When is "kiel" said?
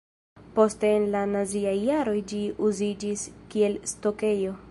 3.55-3.81